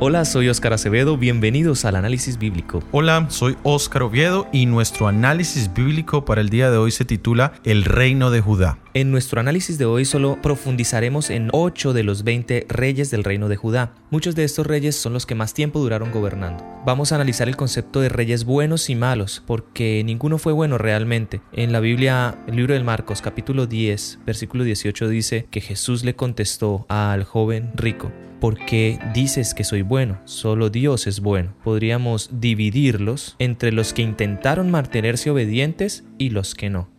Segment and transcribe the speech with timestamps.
[0.00, 2.84] Hola, soy Óscar Acevedo, bienvenidos al análisis bíblico.
[2.92, 7.54] Hola, soy Óscar Oviedo y nuestro análisis bíblico para el día de hoy se titula
[7.64, 8.78] El reino de Judá.
[8.94, 13.50] En nuestro análisis de hoy solo profundizaremos en 8 de los 20 reyes del reino
[13.50, 13.92] de Judá.
[14.10, 16.64] Muchos de estos reyes son los que más tiempo duraron gobernando.
[16.86, 21.42] Vamos a analizar el concepto de reyes buenos y malos, porque ninguno fue bueno realmente.
[21.52, 26.16] En la Biblia, el libro de Marcos capítulo 10, versículo 18 dice que Jesús le
[26.16, 30.20] contestó al joven rico, ¿Por qué dices que soy bueno?
[30.24, 31.54] Solo Dios es bueno.
[31.64, 36.97] Podríamos dividirlos entre los que intentaron mantenerse obedientes y los que no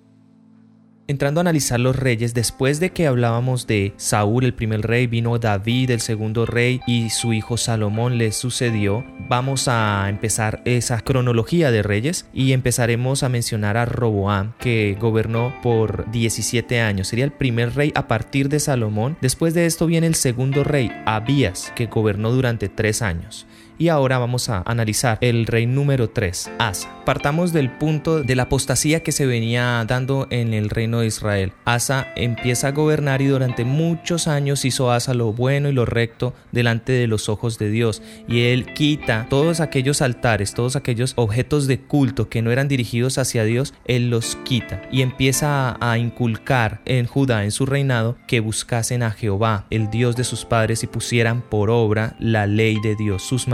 [1.10, 5.40] entrando a analizar los reyes, después de que hablábamos de Saúl, el primer rey, vino
[5.40, 11.72] David, el segundo rey, y su hijo Salomón le sucedió, vamos a empezar esa cronología
[11.72, 17.08] de reyes y empezaremos a mencionar a Roboam, que gobernó por 17 años.
[17.08, 19.18] Sería el primer rey a partir de Salomón.
[19.20, 23.48] Después de esto viene el segundo rey, Abías, que gobernó durante tres años.
[23.80, 26.94] Y ahora vamos a analizar el rey número 3, Asa.
[27.06, 31.54] Partamos del punto de la apostasía que se venía dando en el reino de Israel.
[31.64, 36.34] Asa empieza a gobernar y durante muchos años hizo Asa lo bueno y lo recto
[36.52, 38.02] delante de los ojos de Dios.
[38.28, 43.18] Y él quita todos aquellos altares, todos aquellos objetos de culto que no eran dirigidos
[43.18, 48.42] hacia Dios, él los quita y empieza a inculcar en Judá, en su reinado, que
[48.42, 52.98] buscasen a Jehová, el Dios de sus padres, y pusieran por obra la ley de
[52.98, 53.48] Dios, sus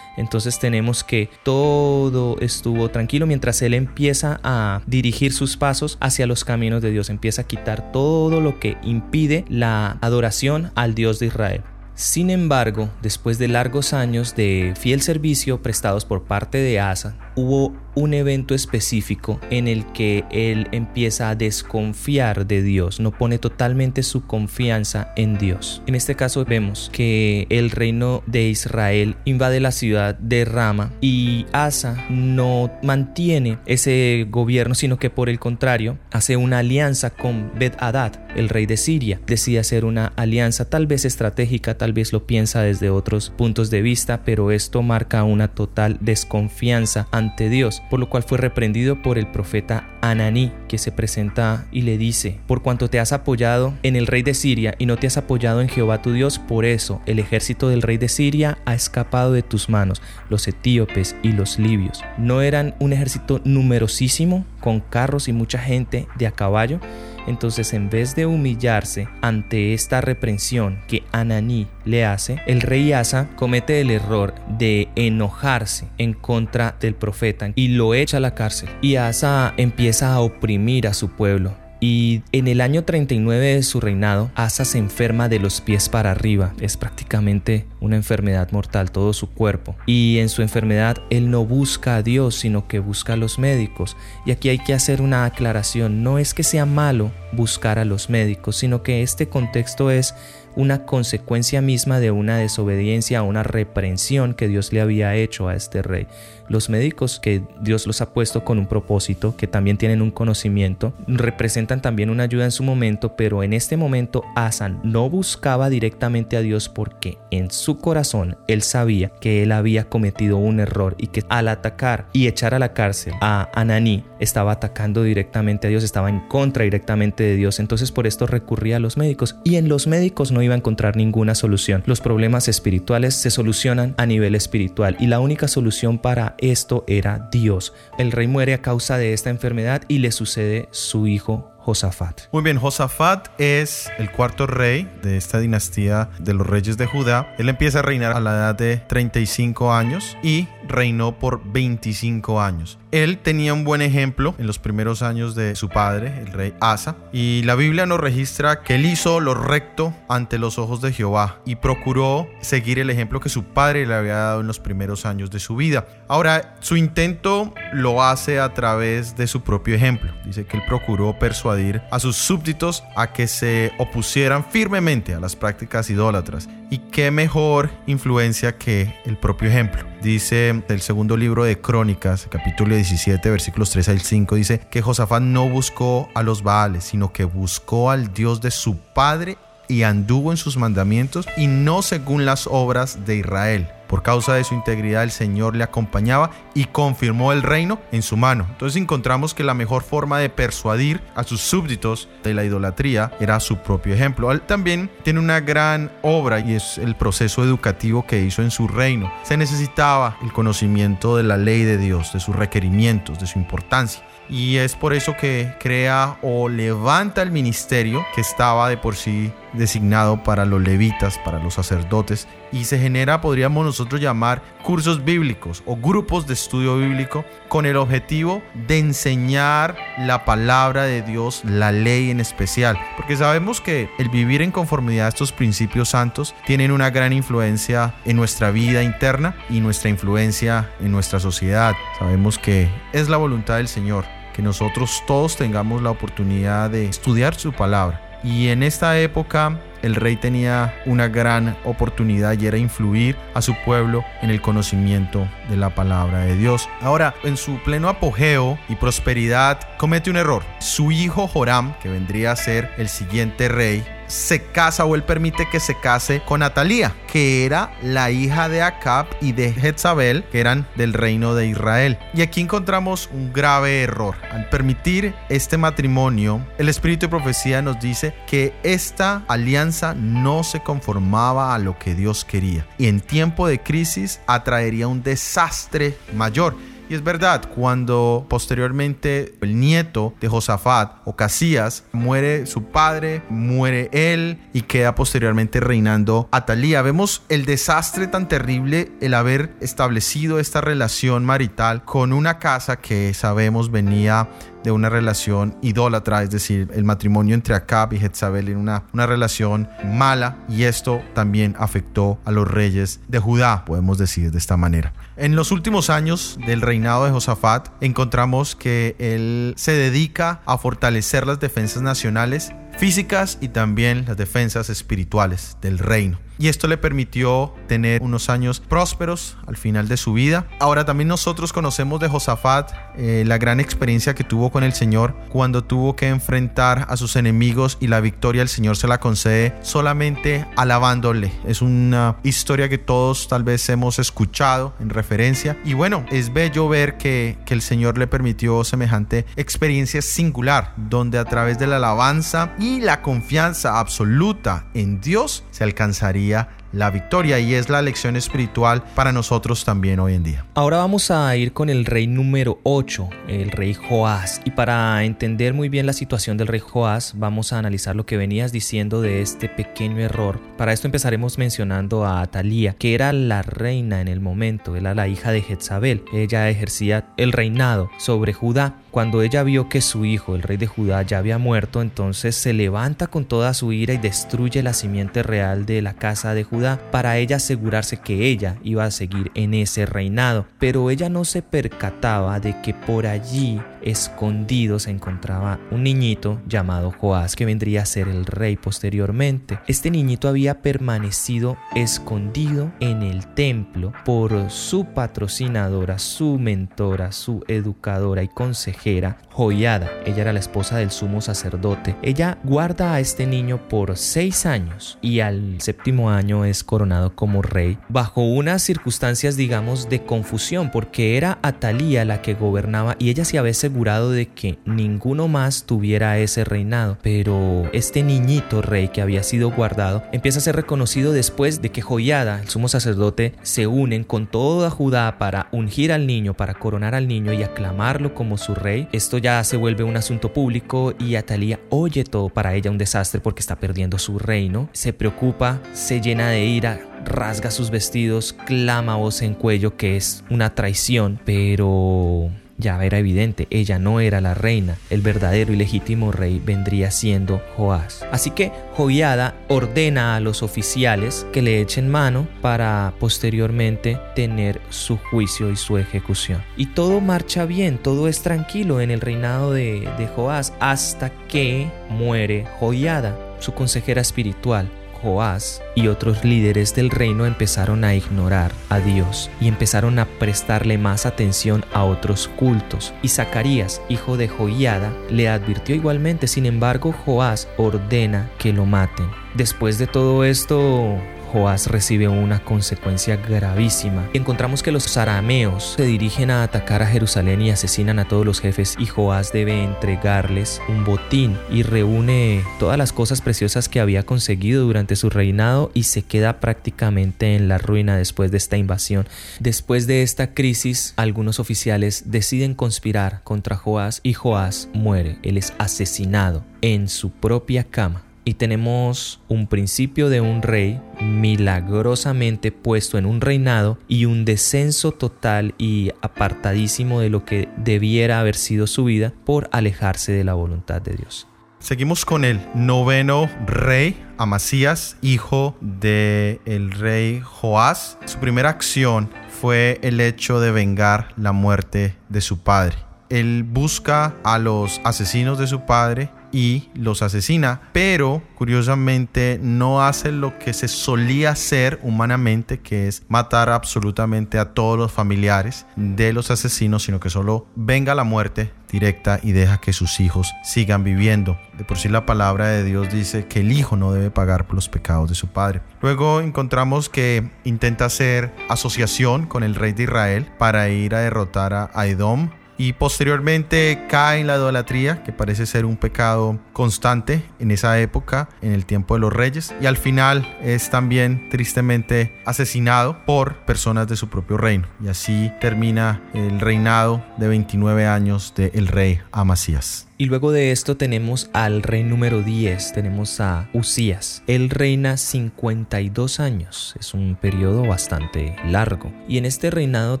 [0.16, 6.44] entonces tenemos que todo estuvo tranquilo mientras él empieza a dirigir sus pasos hacia los
[6.44, 11.26] caminos de Dios, empieza a quitar todo lo que impide la adoración al Dios de
[11.26, 11.62] Israel.
[11.96, 17.72] Sin embargo, después de largos años de fiel servicio prestados por parte de Asa, hubo
[17.94, 24.02] un evento específico en el que él empieza a desconfiar de Dios, no pone totalmente
[24.02, 25.82] su confianza en Dios.
[25.86, 31.46] En este caso vemos que el reino de Israel invade la ciudad de Rama y
[31.52, 38.12] Asa no mantiene ese gobierno, sino que por el contrario hace una alianza con Bet-Hadad,
[38.36, 39.20] el rey de Siria.
[39.26, 43.82] Decide hacer una alianza tal vez estratégica, tal vez lo piensa desde otros puntos de
[43.82, 49.18] vista, pero esto marca una total desconfianza ante Dios por lo cual fue reprendido por
[49.18, 53.96] el profeta Ananí, que se presenta y le dice, por cuanto te has apoyado en
[53.96, 57.00] el rey de Siria y no te has apoyado en Jehová tu Dios, por eso
[57.06, 61.58] el ejército del rey de Siria ha escapado de tus manos, los etíopes y los
[61.58, 62.04] libios.
[62.18, 66.80] No eran un ejército numerosísimo, con carros y mucha gente de a caballo,
[67.26, 73.28] entonces, en vez de humillarse ante esta reprensión que Ananí le hace, el rey Asa
[73.36, 78.68] comete el error de enojarse en contra del profeta y lo echa a la cárcel.
[78.80, 83.78] Y Asa empieza a oprimir a su pueblo y en el año 39 de su
[83.78, 86.54] reinado, Asa se enferma de los pies para arriba.
[86.58, 89.76] Es prácticamente una enfermedad mortal, todo su cuerpo.
[89.84, 93.98] Y en su enfermedad, él no busca a Dios, sino que busca a los médicos.
[94.24, 96.02] Y aquí hay que hacer una aclaración.
[96.02, 100.14] No es que sea malo buscar a los médicos, sino que este contexto es
[100.56, 105.82] una consecuencia misma de una desobediencia, una reprensión que Dios le había hecho a este
[105.82, 106.06] rey.
[106.48, 110.92] Los médicos que Dios los ha puesto con un propósito, que también tienen un conocimiento,
[111.06, 116.36] representan también una ayuda en su momento, pero en este momento Asan no buscaba directamente
[116.36, 121.08] a Dios porque en su corazón él sabía que él había cometido un error y
[121.08, 125.84] que al atacar y echar a la cárcel a Ananí estaba atacando directamente a Dios,
[125.84, 129.68] estaba en contra directamente de Dios, entonces por esto recurría a los médicos y en
[129.68, 131.82] los médicos no iba a encontrar ninguna solución.
[131.86, 137.28] Los problemas espirituales se solucionan a nivel espiritual y la única solución para esto era
[137.30, 137.72] Dios.
[137.98, 142.22] El rey muere a causa de esta enfermedad y le sucede su hijo Josafat.
[142.30, 147.34] Muy bien, Josafat es el cuarto rey de esta dinastía de los reyes de Judá.
[147.38, 152.78] Él empieza a reinar a la edad de 35 años y reinó por 25 años.
[152.94, 156.94] Él tenía un buen ejemplo en los primeros años de su padre, el rey Asa,
[157.12, 161.40] y la Biblia nos registra que él hizo lo recto ante los ojos de Jehová
[161.44, 165.32] y procuró seguir el ejemplo que su padre le había dado en los primeros años
[165.32, 165.88] de su vida.
[166.06, 170.12] Ahora, su intento lo hace a través de su propio ejemplo.
[170.24, 175.34] Dice que él procuró persuadir a sus súbditos a que se opusieran firmemente a las
[175.34, 176.48] prácticas idólatras.
[176.70, 179.84] Y qué mejor influencia que el propio ejemplo.
[180.02, 185.22] Dice el segundo libro de Crónicas, capítulo 17, versículos 3 al 5, dice que Josafat
[185.22, 189.38] no buscó a los Baales, sino que buscó al Dios de su padre
[189.68, 194.42] y anduvo en sus mandamientos y no según las obras de Israel Por causa de
[194.42, 198.44] su integridad el Señor le acompañaba y confirmó el reino en su mano.
[198.50, 203.38] Entonces encontramos que la mejor forma de persuadir a sus súbditos de la idolatría era
[203.38, 204.32] su propio ejemplo.
[204.32, 208.66] Él también tiene una gran obra y es el proceso educativo que hizo en su
[208.66, 209.12] reino.
[209.22, 214.02] Se necesitaba el conocimiento de la ley de Dios, de sus requerimientos, de su importancia
[214.28, 219.32] y es por eso que crea o levanta el ministerio que estaba de por sí
[219.54, 225.62] designado para los levitas, para los sacerdotes, y se genera, podríamos nosotros llamar, cursos bíblicos
[225.66, 231.72] o grupos de estudio bíblico con el objetivo de enseñar la palabra de Dios, la
[231.72, 236.70] ley en especial, porque sabemos que el vivir en conformidad a estos principios santos tienen
[236.70, 241.74] una gran influencia en nuestra vida interna y nuestra influencia en nuestra sociedad.
[241.98, 244.04] Sabemos que es la voluntad del Señor
[244.34, 249.94] que nosotros todos tengamos la oportunidad de estudiar su palabra y en esta época el
[249.94, 255.58] rey tenía una gran oportunidad y era influir a su pueblo en el conocimiento de
[255.58, 256.70] la palabra de Dios.
[256.80, 260.42] Ahora, en su pleno apogeo y prosperidad, comete un error.
[260.58, 265.48] Su hijo Joram, que vendría a ser el siguiente rey, se casa o él permite
[265.50, 270.40] que se case con Atalía, que era la hija de Acab y de Jezabel, que
[270.40, 271.98] eran del reino de Israel.
[272.14, 274.16] Y aquí encontramos un grave error.
[274.30, 280.60] Al permitir este matrimonio, el espíritu de profecía nos dice que esta alianza no se
[280.60, 286.56] conformaba a lo que Dios quería y en tiempo de crisis atraería un desastre mayor.
[286.94, 294.62] Es verdad, cuando posteriormente el nieto de Josafat, Ocasías, muere su padre, muere él y
[294.62, 296.82] queda posteriormente reinando Atalía.
[296.82, 303.12] Vemos el desastre tan terrible el haber establecido esta relación marital con una casa que
[303.12, 304.28] sabemos venía
[304.64, 309.06] de una relación idólatra, es decir, el matrimonio entre Acab y Jezabel en una, una
[309.06, 314.56] relación mala y esto también afectó a los reyes de Judá, podemos decir de esta
[314.56, 314.92] manera.
[315.16, 321.26] En los últimos años del reinado de Josafat encontramos que él se dedica a fortalecer
[321.26, 327.54] las defensas nacionales físicas y también las defensas espirituales del reino y esto le permitió
[327.68, 330.46] tener unos años prósperos al final de su vida.
[330.60, 335.14] Ahora también nosotros conocemos de Josafat eh, la gran experiencia que tuvo con el Señor
[335.28, 339.54] cuando tuvo que enfrentar a sus enemigos y la victoria el Señor se la concede
[339.62, 341.32] solamente alabándole.
[341.46, 346.68] Es una historia que todos tal vez hemos escuchado en referencia y bueno, es bello
[346.68, 351.76] ver que, que el Señor le permitió semejante experiencia singular donde a través de la
[351.76, 356.23] alabanza y la confianza absoluta en Dios se alcanzaría
[356.72, 360.44] la victoria y es la lección espiritual para nosotros también hoy en día.
[360.54, 364.40] Ahora vamos a ir con el rey número 8, el rey Joás.
[364.44, 368.16] Y para entender muy bien la situación del rey Joás, vamos a analizar lo que
[368.16, 370.40] venías diciendo de este pequeño error.
[370.56, 375.08] Para esto empezaremos mencionando a Atalía, que era la reina en el momento, era la
[375.08, 376.04] hija de Jezabel.
[376.12, 378.78] Ella ejercía el reinado sobre Judá.
[378.94, 382.52] Cuando ella vio que su hijo, el rey de Judá, ya había muerto, entonces se
[382.52, 386.80] levanta con toda su ira y destruye la simiente real de la casa de Judá
[386.92, 390.46] para ella asegurarse que ella iba a seguir en ese reinado.
[390.60, 396.90] Pero ella no se percataba de que por allí escondido se encontraba un niñito llamado
[396.90, 399.58] Joás que vendría a ser el rey posteriormente.
[399.66, 408.22] Este niñito había permanecido escondido en el templo por su patrocinadora, su mentora, su educadora
[408.22, 409.90] y consejera, Joyada.
[410.06, 411.96] Ella era la esposa del sumo sacerdote.
[412.02, 417.42] Ella guarda a este niño por seis años y al séptimo año es coronado como
[417.42, 423.24] rey bajo unas circunstancias digamos de confusión porque era Atalía la que gobernaba y ella
[423.24, 429.22] se había de que ninguno más tuviera ese reinado pero este niñito rey que había
[429.22, 434.04] sido guardado empieza a ser reconocido después de que Joyada el sumo sacerdote se unen
[434.04, 438.54] con toda Judá para ungir al niño para coronar al niño y aclamarlo como su
[438.54, 438.88] rey.
[438.92, 443.20] Esto ya se vuelve un asunto público y Atalía oye todo para ella un desastre
[443.20, 444.68] porque está perdiendo su reino.
[444.72, 450.24] Se preocupa se llena de ira, rasga sus vestidos, clama voz en cuello que es
[450.30, 456.12] una traición, pero ya era evidente, ella no era la reina, el verdadero y legítimo
[456.12, 458.06] rey vendría siendo Joás.
[458.12, 464.96] Así que Joiada ordena a los oficiales que le echen mano para posteriormente tener su
[464.96, 466.42] juicio y su ejecución.
[466.56, 471.68] Y todo marcha bien, todo es tranquilo en el reinado de, de Joás hasta que
[471.88, 474.68] muere Joiada, su consejera espiritual
[475.04, 480.78] Joás y otros líderes del reino empezaron a ignorar a Dios y empezaron a prestarle
[480.78, 482.94] más atención a otros cultos.
[483.02, 489.10] Y Zacarías, hijo de Joiada, le advirtió igualmente, sin embargo, Joás ordena que lo maten.
[489.34, 490.96] Después de todo esto,
[491.34, 494.08] Joás recibe una consecuencia gravísima.
[494.12, 498.40] Encontramos que los arameos se dirigen a atacar a Jerusalén y asesinan a todos los
[498.40, 504.04] jefes y Joás debe entregarles un botín y reúne todas las cosas preciosas que había
[504.04, 509.08] conseguido durante su reinado y se queda prácticamente en la ruina después de esta invasión.
[509.40, 515.18] Después de esta crisis, algunos oficiales deciden conspirar contra Joás y Joás muere.
[515.24, 522.52] Él es asesinado en su propia cama y tenemos un principio de un rey milagrosamente
[522.52, 528.36] puesto en un reinado y un descenso total y apartadísimo de lo que debiera haber
[528.36, 531.28] sido su vida por alejarse de la voluntad de Dios.
[531.58, 537.96] Seguimos con el noveno rey, Amasías, hijo del el rey Joás.
[538.04, 539.08] Su primera acción
[539.40, 542.76] fue el hecho de vengar la muerte de su padre.
[543.08, 550.10] Él busca a los asesinos de su padre y los asesina, pero curiosamente no hace
[550.10, 556.12] lo que se solía hacer humanamente, que es matar absolutamente a todos los familiares de
[556.12, 560.82] los asesinos, sino que solo venga la muerte directa y deja que sus hijos sigan
[560.82, 561.38] viviendo.
[561.56, 564.56] De por sí la palabra de Dios dice que el hijo no debe pagar por
[564.56, 565.62] los pecados de su padre.
[565.80, 571.70] Luego encontramos que intenta hacer asociación con el rey de Israel para ir a derrotar
[571.72, 577.50] a Edom y posteriormente cae en la idolatría, que parece ser un pecado constante en
[577.50, 583.04] esa época, en el tiempo de los reyes, y al final es también tristemente asesinado
[583.04, 584.68] por personas de su propio reino.
[584.82, 589.88] Y así termina el reinado de 29 años del rey Amasías.
[589.96, 594.24] Y luego de esto tenemos al rey número 10, tenemos a Usías.
[594.26, 598.92] Él reina 52 años, es un periodo bastante largo.
[599.08, 600.00] Y en este reinado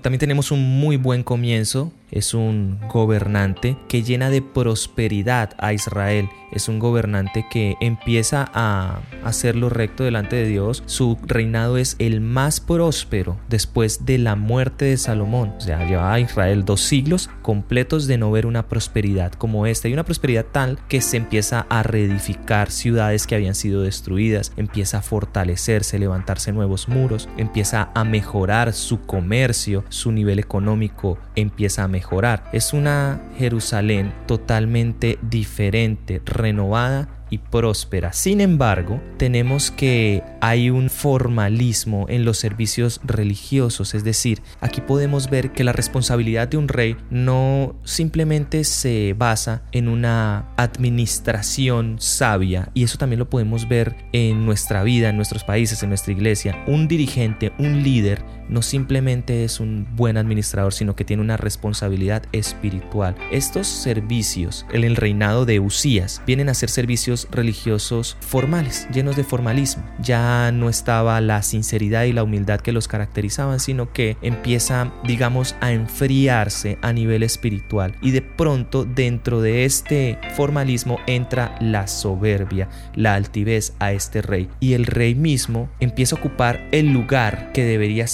[0.00, 6.28] también tenemos un muy buen comienzo, es un gobernante que llena de prosperidad a Israel
[6.54, 10.82] es un gobernante que empieza a hacer lo recto delante de Dios.
[10.86, 15.54] Su reinado es el más próspero después de la muerte de Salomón.
[15.58, 19.88] O sea, lleva a Israel dos siglos completos de no ver una prosperidad como esta.
[19.88, 24.98] Y una prosperidad tal que se empieza a reedificar ciudades que habían sido destruidas, empieza
[24.98, 31.88] a fortalecerse, levantarse nuevos muros, empieza a mejorar su comercio, su nivel económico empieza a
[31.88, 32.44] mejorar.
[32.52, 38.12] Es una Jerusalén totalmente diferente, renovada y próspera.
[38.12, 45.30] Sin embargo, tenemos que hay un formalismo en los servicios religiosos, es decir, aquí podemos
[45.30, 52.70] ver que la responsabilidad de un rey no simplemente se basa en una administración sabia,
[52.74, 56.62] y eso también lo podemos ver en nuestra vida, en nuestros países, en nuestra iglesia.
[56.66, 62.24] Un dirigente, un líder, no simplemente es un buen administrador, sino que tiene una responsabilidad
[62.32, 63.14] espiritual.
[63.30, 69.24] Estos servicios, en el reinado de Usías, vienen a ser servicios religiosos formales, llenos de
[69.24, 69.84] formalismo.
[70.00, 75.56] Ya no estaba la sinceridad y la humildad que los caracterizaban, sino que empieza, digamos,
[75.60, 77.96] a enfriarse a nivel espiritual.
[78.02, 84.48] Y de pronto dentro de este formalismo entra la soberbia, la altivez a este rey.
[84.60, 88.06] Y el rey mismo empieza a ocupar el lugar que debería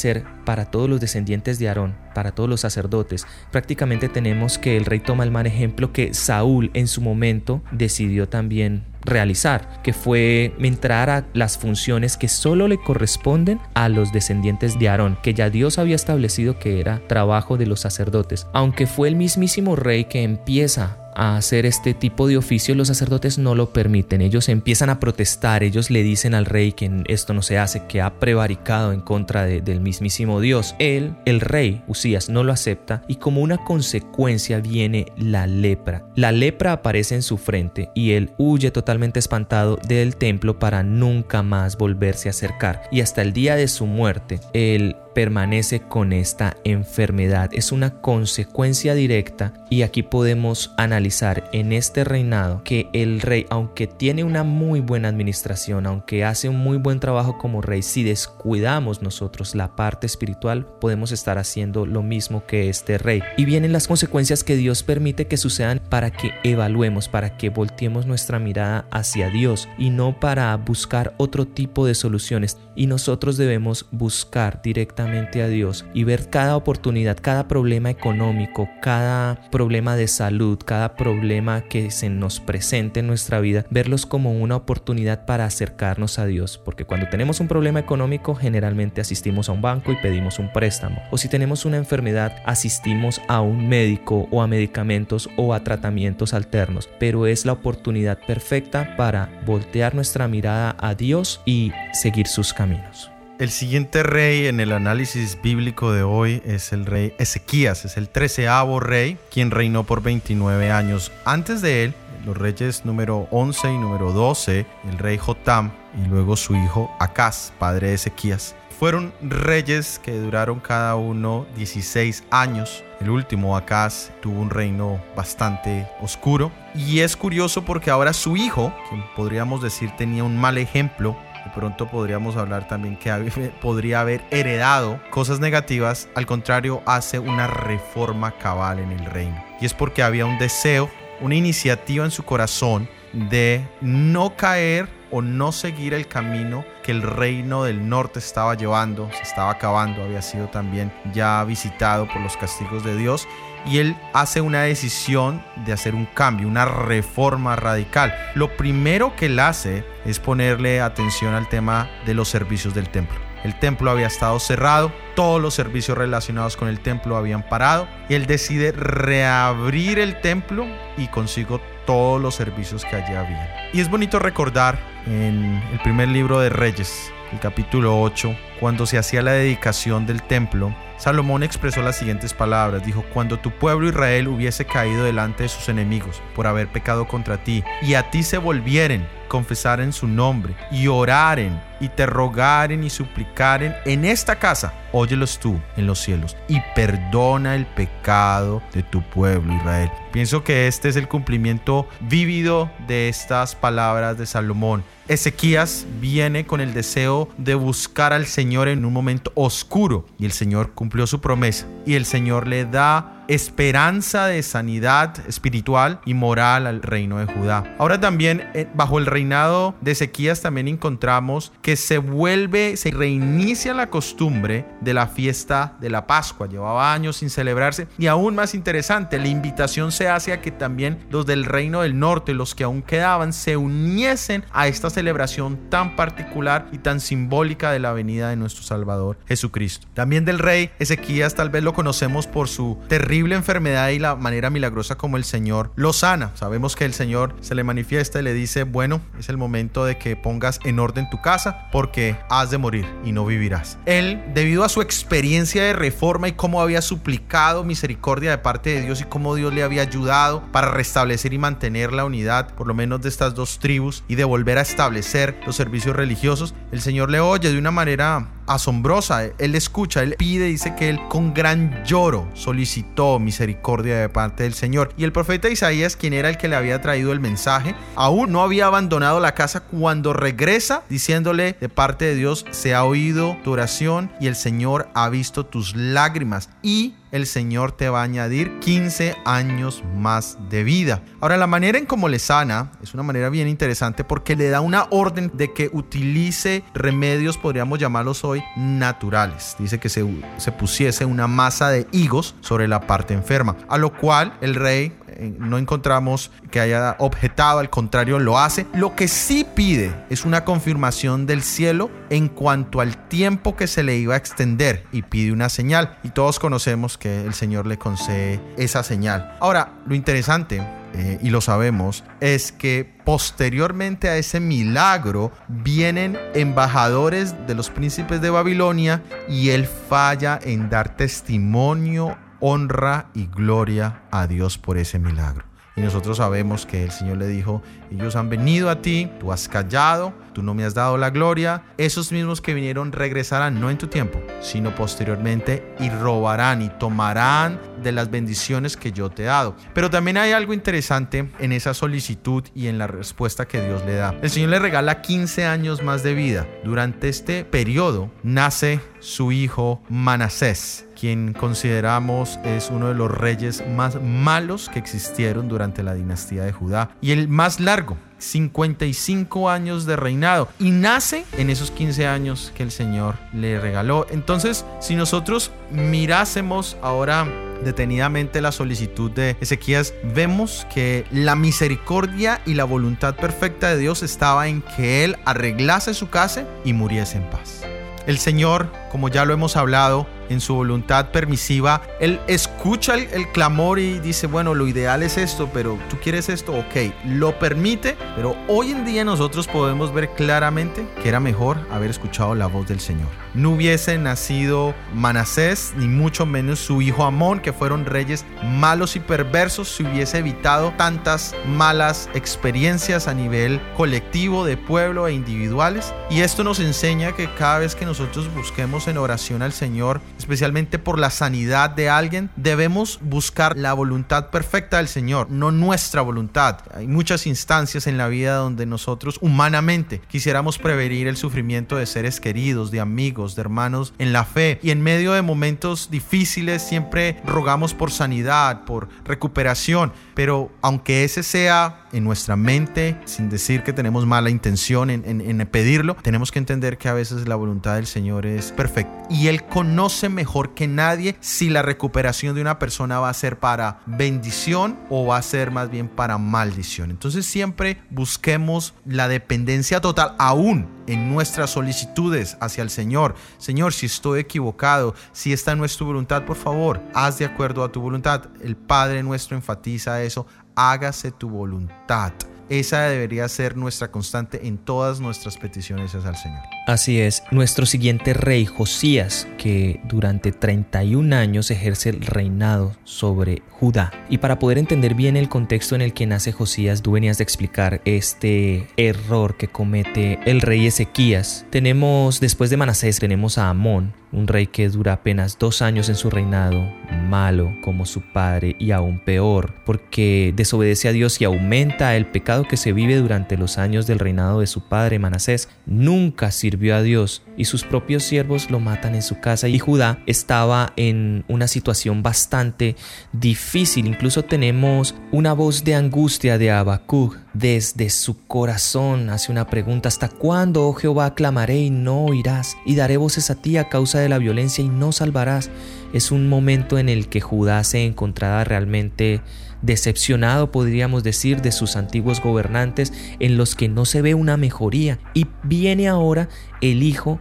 [0.44, 3.26] para todos los descendientes de Aarón, para todos los sacerdotes.
[3.50, 8.28] Prácticamente tenemos que el rey toma el mal ejemplo que Saúl en su momento decidió
[8.28, 14.78] también realizar, que fue entrar a las funciones que solo le corresponden a los descendientes
[14.78, 18.46] de Aarón, que ya Dios había establecido que era trabajo de los sacerdotes.
[18.52, 23.54] Aunque fue el mismísimo rey que empieza hacer este tipo de oficio, los sacerdotes no
[23.54, 24.22] lo permiten.
[24.22, 28.00] Ellos empiezan a protestar, ellos le dicen al rey que esto no se hace, que
[28.00, 30.74] ha prevaricado en contra del mismísimo Dios.
[30.78, 36.06] Él, el rey Usías, no lo acepta y como una consecuencia viene la lepra.
[36.16, 41.42] La lepra aparece en su frente y él huye totalmente espantado del templo para nunca
[41.42, 42.82] más volverse a acercar.
[42.90, 47.50] Y hasta el día de su muerte, él permanece con esta enfermedad.
[47.52, 51.10] Es una consecuencia directa y aquí podemos analizar
[51.52, 56.57] en este reinado que el rey, aunque tiene una muy buena administración, aunque hace un
[56.57, 62.02] muy buen trabajo como rey, si descuidamos nosotros la parte espiritual, podemos estar haciendo lo
[62.02, 63.23] mismo que este rey.
[63.37, 68.07] Y vienen las consecuencias que Dios permite que sucedan para que evaluemos, para que volteemos
[68.07, 72.57] nuestra mirada hacia Dios y no para buscar otro tipo de soluciones.
[72.76, 79.40] Y nosotros debemos buscar directamente a Dios y ver cada oportunidad, cada problema económico, cada
[79.50, 84.56] problema de salud, cada problema que se nos presente en nuestra vida, verlos como una
[84.56, 89.62] oportunidad para acercarnos a Dios, porque cuando tenemos un problema económico generalmente asistimos a un
[89.62, 94.42] banco y pedimos un préstamo, o si tenemos una enfermedad asistimos a un médico o
[94.42, 100.76] a medicamentos o a tratamientos alternos, pero es la oportunidad perfecta para voltear nuestra mirada
[100.78, 103.11] a Dios y seguir sus caminos.
[103.40, 108.11] El siguiente rey en el análisis bíblico de hoy es el rey Ezequías, es el
[108.11, 111.11] treceavo rey, quien reinó por 29 años.
[111.25, 111.94] Antes de él,
[112.26, 117.54] los reyes número 11 y número 12, el rey Jotam y luego su hijo Acaz,
[117.59, 118.54] padre de Ezequías.
[118.78, 122.85] Fueron reyes que duraron cada uno 16 años.
[123.00, 126.52] El último, Acaz, tuvo un reino bastante oscuro.
[126.75, 131.16] Y es curioso porque ahora su hijo, quien podríamos decir tenía un mal ejemplo,
[131.50, 133.11] pronto podríamos hablar también que
[133.61, 139.42] podría haber heredado cosas negativas, al contrario hace una reforma cabal en el reino.
[139.61, 140.90] Y es porque había un deseo,
[141.21, 147.02] una iniciativa en su corazón de no caer o no seguir el camino que el
[147.02, 152.37] reino del norte estaba llevando, se estaba acabando, había sido también ya visitado por los
[152.37, 153.26] castigos de Dios
[153.67, 158.14] y él hace una decisión de hacer un cambio, una reforma radical.
[158.35, 163.19] Lo primero que él hace es ponerle atención al tema de los servicios del templo.
[163.45, 168.14] El templo había estado cerrado, todos los servicios relacionados con el templo habían parado y
[168.14, 170.67] él decide reabrir el templo
[170.99, 173.71] y consigo todos los servicios que allí había.
[173.73, 178.99] Y es bonito recordar en el primer libro de Reyes, el capítulo 8, cuando se
[178.99, 182.85] hacía la dedicación del templo, Salomón expresó las siguientes palabras.
[182.85, 187.42] Dijo, cuando tu pueblo Israel hubiese caído delante de sus enemigos por haber pecado contra
[187.42, 192.90] ti, y a ti se volvieren, confesaren su nombre, y oraren, y te rogaren y
[192.90, 199.02] suplicaren en esta casa, óyelos tú en los cielos, y perdona el pecado de tu
[199.02, 199.88] pueblo Israel.
[200.12, 204.82] Pienso que este es el cumplimiento vívido de estas palabras de Salomón.
[205.06, 210.32] Ezequías viene con el deseo de buscar al Señor en un momento oscuro y el
[210.32, 216.66] Señor cumplió su promesa y el Señor le da esperanza de sanidad espiritual y moral
[216.66, 217.76] al reino de Judá.
[217.78, 223.72] Ahora también eh, bajo el reinado de Ezequías también encontramos que se vuelve, se reinicia
[223.72, 226.49] la costumbre de la fiesta de la Pascua.
[226.49, 230.99] Llevaba años sin celebrarse y aún más interesante, la invitación se hace a que también
[231.08, 235.94] los del reino del norte, los que aún quedaban, se uniesen a esta celebración tan
[235.94, 239.87] particular y tan simbólica de la venida de nuestro Salvador Jesucristo.
[239.94, 244.50] También del rey Ezequías tal vez lo conocemos por su terrible enfermedad y la manera
[244.50, 246.33] milagrosa como el Señor lo sana.
[246.35, 249.98] Sabemos que el Señor se le manifiesta y le dice, bueno, es el momento de
[249.98, 253.78] que pongas en orden tu casa porque has de morir y no vivirás.
[253.87, 258.83] Él, debido a su experiencia de reforma y cómo había suplicado misericordia de parte de
[258.83, 262.74] Dios y cómo Dios le había ayudado para restablecer y mantener la unidad, por lo
[262.74, 267.11] menos de estas dos tribus, y de volver a establecer los servicios religiosos, el Señor
[267.11, 269.24] le oye de una manera asombrosa.
[269.38, 274.55] Él escucha, él pide, dice que él con gran lloro solicitó misericordia de parte del
[274.55, 274.92] Señor.
[274.96, 278.42] Y el profeta Isaías, quien era el que le había traído el mensaje, aún no
[278.42, 283.53] había abandonado la casa cuando regresa diciéndole de parte de Dios, se ha oído tu
[283.53, 288.59] oración y el Señor ha visto tus lágrimas y el Señor te va a añadir
[288.61, 291.03] 15 años más de vida.
[291.20, 294.61] Ahora, la manera en cómo le sana es una manera bien interesante porque le da
[294.61, 299.57] una orden de que utilice remedios, podríamos llamarlos hoy, naturales.
[299.59, 300.05] Dice que se,
[300.38, 304.96] se pusiese una masa de higos sobre la parte enferma, a lo cual el rey
[305.38, 308.66] no encontramos que haya objetado, al contrario lo hace.
[308.74, 313.83] Lo que sí pide es una confirmación del cielo en cuanto al tiempo que se
[313.83, 315.98] le iba a extender y pide una señal.
[316.02, 319.37] Y todos conocemos que el Señor le concede esa señal.
[319.40, 320.62] Ahora, lo interesante
[320.94, 328.20] eh, y lo sabemos, es que posteriormente a ese milagro vienen embajadores de los príncipes
[328.20, 334.98] de Babilonia y él falla en dar testimonio honra y gloria a Dios por ese
[334.98, 335.50] milagro.
[335.76, 339.48] Y nosotros sabemos que el Señor le dijo, ellos han venido a ti, tú has
[339.48, 341.62] callado, tú no me has dado la gloria.
[341.79, 347.61] Esos mismos que vinieron regresarán no en tu tiempo, sino posteriormente y robarán y tomarán
[347.83, 349.55] de las bendiciones que yo te he dado.
[349.72, 353.94] Pero también hay algo interesante en esa solicitud y en la respuesta que Dios le
[353.94, 354.14] da.
[354.20, 356.46] El Señor le regala 15 años más de vida.
[356.64, 364.00] Durante este periodo nace su hijo Manasés quien consideramos es uno de los reyes más
[364.02, 369.96] malos que existieron durante la dinastía de Judá y el más largo, 55 años de
[369.96, 374.06] reinado y nace en esos 15 años que el Señor le regaló.
[374.10, 377.26] Entonces, si nosotros mirásemos ahora
[377.64, 384.02] detenidamente la solicitud de Ezequías, vemos que la misericordia y la voluntad perfecta de Dios
[384.02, 387.62] estaba en que él arreglase su casa y muriese en paz.
[388.06, 393.79] El Señor, como ya lo hemos hablado, en su voluntad permisiva, Él escucha el, clamor
[393.79, 398.35] y dice, bueno, lo ideal es esto, pero tú quieres esto, ok, lo permite, pero
[398.49, 402.81] hoy en día nosotros podemos ver claramente que era mejor haber escuchado la voz del
[402.81, 403.09] Señor.
[403.35, 409.01] No hubiese nacido Manasés, ni mucho menos su hijo Amón, que fueron reyes malos y
[409.01, 415.93] perversos, si hubiese evitado tantas malas experiencias a nivel colectivo, de pueblo e individuales.
[416.11, 420.78] Y esto nos enseña que cada vez que nosotros busquemos en oración al Señor, especialmente
[420.78, 426.59] por la sanidad de alguien, debemos buscar la voluntad perfecta del Señor, no nuestra voluntad.
[426.74, 432.20] Hay muchas instancias en la vida donde nosotros humanamente quisiéramos prevenir el sufrimiento de seres
[432.20, 434.61] queridos, de amigos, de hermanos en la fe.
[434.62, 439.92] Y en medio de momentos difíciles siempre rogamos por sanidad, por recuperación.
[440.14, 445.46] Pero aunque ese sea en nuestra mente, sin decir que tenemos mala intención en, en
[445.46, 448.92] pedirlo, tenemos que entender que a veces la voluntad del Señor es perfecta.
[449.09, 453.38] Y Él conoce mejor que nadie si la recuperación de una persona va a ser
[453.38, 456.90] para bendición o va a ser más bien para maldición.
[456.90, 463.14] Entonces siempre busquemos la dependencia total, aún en nuestras solicitudes hacia el Señor.
[463.38, 467.70] Señor, si estoy equivocado, si está en nuestra voluntad, por favor, haz de acuerdo a
[467.70, 468.29] tu voluntad.
[468.42, 470.26] El Padre nuestro enfatiza eso,
[470.61, 472.12] hágase tu voluntad.
[472.51, 476.40] Esa debería ser nuestra constante en todas nuestras peticiones al Señor.
[476.66, 483.92] Así es, nuestro siguiente rey, Josías, que durante 31 años ejerce el reinado sobre Judá.
[484.09, 487.81] Y para poder entender bien el contexto en el que nace Josías, venías de explicar
[487.85, 491.46] este error que comete el rey Ezequías.
[491.51, 495.94] Tenemos, después de Manasés, tenemos a Amón, un rey que dura apenas dos años en
[495.94, 496.68] su reinado,
[497.09, 502.44] malo como su padre y aún peor, porque desobedece a Dios y aumenta el pecado
[502.44, 505.49] que se vive durante los años del reinado de su padre Manasés.
[505.66, 509.99] Nunca sirvió a Dios y sus propios siervos lo matan en su casa y Judá
[510.07, 512.77] estaba en una situación bastante
[513.12, 513.87] difícil.
[513.87, 520.09] Incluso tenemos una voz de angustia de Habacuc desde su corazón hace una pregunta, ¿hasta
[520.09, 522.57] cuándo, oh Jehová, clamaré y no oirás?
[522.66, 525.51] Y daré voces a ti a causa de la violencia y no salvarás.
[525.93, 529.21] Es un momento en el que Judá se encontraba realmente
[529.62, 534.99] decepcionado, podríamos decir, de sus antiguos gobernantes en los que no se ve una mejoría.
[535.14, 536.29] Y viene ahora
[536.61, 537.21] el hijo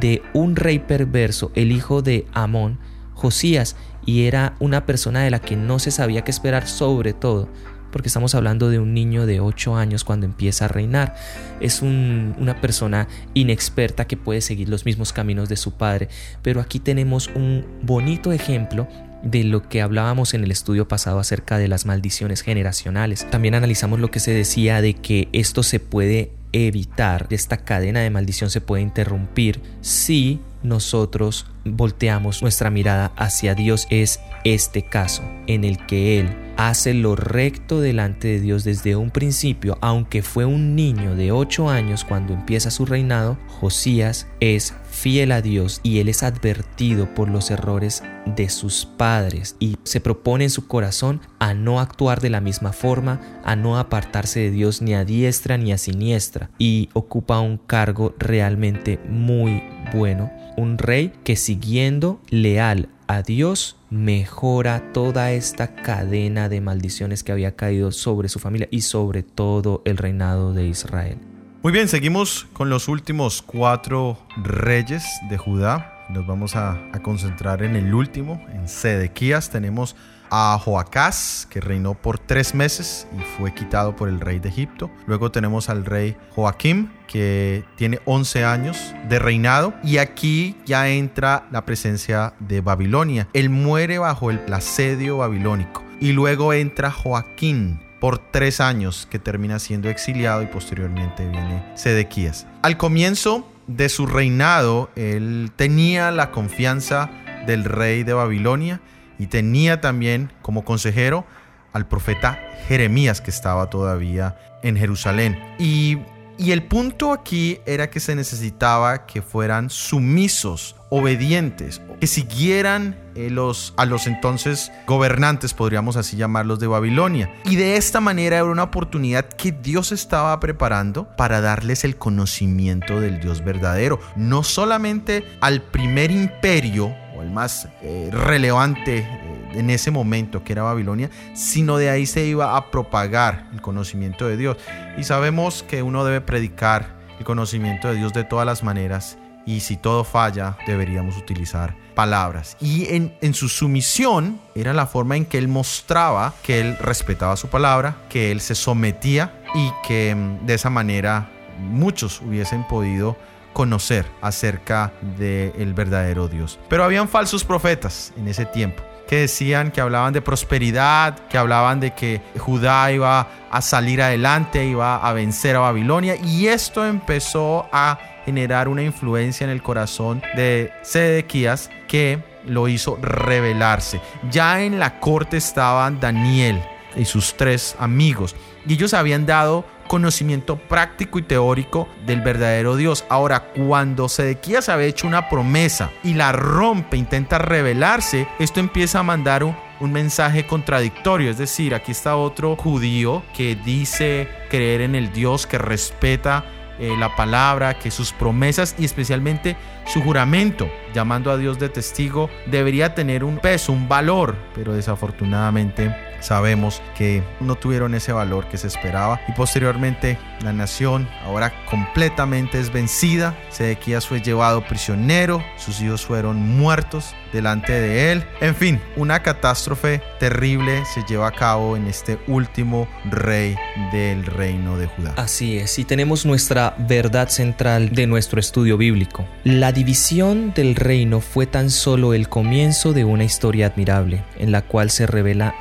[0.00, 2.78] de un rey perverso, el hijo de Amón,
[3.12, 7.48] Josías, y era una persona de la que no se sabía qué esperar sobre todo
[7.94, 11.14] porque estamos hablando de un niño de 8 años cuando empieza a reinar.
[11.60, 16.08] Es una persona inexperta que puede seguir los mismos caminos de su padre,
[16.42, 18.88] pero aquí tenemos un bonito ejemplo
[19.22, 23.30] de lo que hablábamos en el estudio pasado acerca de las maldiciones generacionales.
[23.30, 28.10] También analizamos lo que se decía de que esto se puede evitar, esta cadena de
[28.10, 33.86] maldición se puede interrumpir si nosotros volteamos nuestra mirada hacia Dios.
[33.90, 39.10] Es este caso en el que Él hace lo recto delante de Dios desde un
[39.10, 45.32] principio, aunque fue un niño de 8 años cuando empieza su reinado, Josías es fiel
[45.32, 50.44] a Dios y él es advertido por los errores de sus padres y se propone
[50.44, 54.82] en su corazón a no actuar de la misma forma, a no apartarse de Dios
[54.82, 61.12] ni a diestra ni a siniestra y ocupa un cargo realmente muy bueno, un rey
[61.24, 68.28] que siguiendo leal a Dios mejora toda esta cadena de maldiciones que había caído sobre
[68.28, 71.18] su familia y sobre todo el reinado de Israel.
[71.62, 76.06] Muy bien, seguimos con los últimos cuatro reyes de Judá.
[76.10, 79.48] Nos vamos a, concentrar en el último, en Sedequías.
[79.48, 79.96] Tenemos
[80.36, 84.90] a Joacás, que reinó por tres meses y fue quitado por el rey de Egipto.
[85.06, 89.74] Luego tenemos al rey Joaquim, que tiene 11 años de reinado.
[89.84, 93.28] Y aquí ya entra la presencia de Babilonia.
[93.32, 95.84] Él muere bajo el asedio babilónico.
[96.00, 102.48] Y luego entra Joaquín por tres años, que termina siendo exiliado y posteriormente viene Sedequías.
[102.62, 107.08] Al comienzo de su reinado, él tenía la confianza
[107.46, 108.80] del rey de Babilonia
[109.18, 111.24] y tenía también como consejero
[111.72, 115.38] al profeta Jeremías que estaba todavía en Jerusalén.
[115.58, 115.98] Y,
[116.38, 123.28] y, el punto aquí era que se necesitaba que fueran sumisos, obedientes, que siguieran eh,
[123.30, 127.34] los, a los entonces gobernantes, podríamos así llamarlos, de Babilonia.
[127.44, 133.00] Y de esta manera era una oportunidad que Dios estaba preparando para darles el conocimiento
[133.00, 139.06] del Dios verdadero, no solamente al primer imperio el más eh, relevante eh,
[139.54, 144.26] en ese momento que era Babilonia, sino de ahí se iba a propagar el conocimiento
[144.26, 144.56] de Dios.
[144.98, 149.60] Y sabemos que uno debe predicar el conocimiento de Dios de todas las maneras y
[149.60, 152.56] si todo falla deberíamos utilizar palabras.
[152.60, 157.36] Y en, en, su sumisión era la forma en que él mostraba que él respetaba
[157.36, 163.16] su palabra, que él se sometía y que mm, de esa manera muchos hubiesen podido
[163.54, 166.58] conocer acerca del verdadero Dios.
[166.68, 171.80] Pero habían falsos profetas en ese tiempo que decían que hablaban de prosperidad, que hablaban
[171.80, 177.68] de que Judá iba a salir adelante, iba a vencer a Babilonia y esto empezó
[177.72, 184.00] a generar una influencia en el corazón de Sedequías que lo hizo rebelarse.
[184.30, 186.62] Ya en la corte estaban Daniel
[186.96, 188.34] y sus tres amigos
[188.66, 193.04] y ellos habían dado conocimiento práctico y teórico del verdadero Dios.
[193.08, 199.02] Ahora, cuando Sedequías había hecho una promesa y la rompe, intenta rebelarse, esto empieza a
[199.02, 201.30] mandar un, un mensaje contradictorio.
[201.30, 206.44] Es decir, aquí está otro judío que dice creer en el Dios, que respeta
[206.78, 212.30] eh, la palabra, que sus promesas y especialmente su juramento, llamando a Dios de testigo,
[212.46, 218.58] debería tener un peso, un valor, pero desafortunadamente sabemos que no tuvieron ese valor que
[218.58, 223.36] se esperaba y posteriormente la nación ahora completamente es vencida.
[223.50, 228.24] Sedequías fue llevado prisionero, sus hijos fueron muertos delante de él.
[228.40, 233.56] En fin, una catástrofe terrible se lleva a cabo en este último rey
[233.92, 235.14] del reino de Judá.
[235.16, 239.26] Así es, y tenemos nuestra verdad central de nuestro estudio bíblico.
[239.42, 244.62] La división del reino fue tan solo el comienzo de una historia admirable, en la
[244.62, 245.54] cual se revela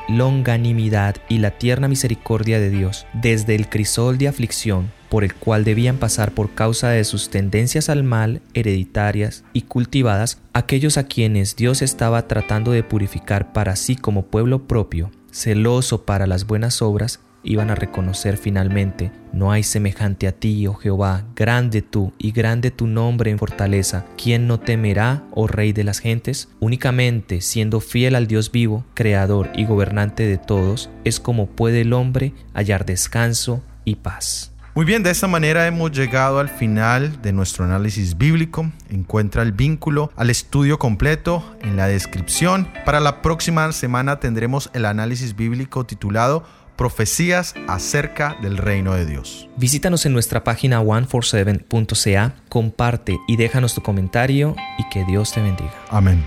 [0.54, 5.64] longanimidad y la tierna misericordia de Dios, desde el crisol de aflicción por el cual
[5.64, 11.56] debían pasar por causa de sus tendencias al mal hereditarias y cultivadas aquellos a quienes
[11.56, 17.20] Dios estaba tratando de purificar para sí como pueblo propio, celoso para las buenas obras,
[17.44, 22.72] iban a reconocer finalmente, no hay semejante a ti, oh Jehová, grande tú y grande
[22.72, 26.50] tu nombre en fortaleza, ¿quién no temerá, oh Rey de las gentes?
[26.60, 31.94] Únicamente siendo fiel al Dios vivo, creador y gobernante de todos, es como puede el
[31.94, 34.54] hombre hallar descanso y paz.
[34.76, 38.72] Muy bien, de esta manera hemos llegado al final de nuestro análisis bíblico.
[38.90, 42.68] Encuentra el vínculo al estudio completo en la descripción.
[42.84, 46.44] Para la próxima semana tendremos el análisis bíblico titulado
[46.76, 49.50] Profecías acerca del reino de Dios.
[49.58, 55.74] Visítanos en nuestra página 147.ca, comparte y déjanos tu comentario y que Dios te bendiga.
[55.90, 56.26] Amén.